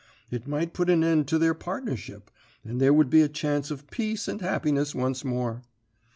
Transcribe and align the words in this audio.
It 0.31 0.47
might 0.47 0.73
put 0.73 0.89
a 0.89 0.93
end 0.93 1.27
to 1.27 1.37
their 1.37 1.53
partnership, 1.53 2.31
and 2.65 2.81
there 2.81 2.91
would 2.91 3.11
be 3.11 3.21
a 3.21 3.29
chance 3.29 3.69
of 3.69 3.91
peace 3.91 4.27
and 4.27 4.41
happiness 4.41 4.95
once 4.95 5.23
more. 5.23 5.61